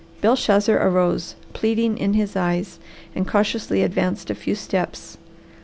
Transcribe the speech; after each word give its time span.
Belshazzar 0.21 0.75
arose, 0.77 1.35
pleading 1.53 1.95
in 1.99 2.13
his 2.15 2.35
eyes, 2.35 2.79
and 3.13 3.27
cautiously 3.27 3.83
advanced 3.83 4.31
a 4.31 4.33
few 4.33 4.55
steps. 4.55 5.19